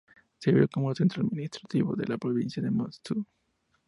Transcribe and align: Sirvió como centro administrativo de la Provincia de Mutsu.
Sirvió 0.39 0.67
como 0.67 0.95
centro 0.95 1.23
administrativo 1.23 1.95
de 1.95 2.07
la 2.07 2.17
Provincia 2.17 2.59
de 2.63 2.71
Mutsu. 2.71 3.23